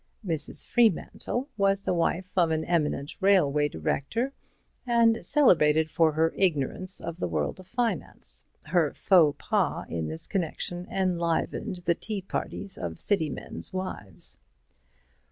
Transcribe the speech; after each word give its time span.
Mrs. 0.25 0.65
Freemantle 0.65 1.47
was 1.57 1.81
the 1.81 1.93
wife 1.93 2.31
of 2.35 2.49
an 2.49 2.65
eminent 2.65 3.15
railway 3.21 3.69
director, 3.69 4.33
and 4.87 5.23
celebrated 5.23 5.91
for 5.91 6.13
her 6.13 6.33
ignorance 6.35 6.99
of 6.99 7.17
the 7.19 7.27
world 7.27 7.59
of 7.59 7.67
finance. 7.67 8.47
Her 8.69 8.95
faux 8.95 9.35
pas 9.39 9.85
in 9.87 10.07
this 10.07 10.25
connection 10.25 10.87
enlivened 10.89 11.81
the 11.85 11.93
tea 11.93 12.23
parties 12.23 12.79
of 12.79 12.99
city 12.99 13.29
men's 13.29 13.71
wives. 13.71 14.39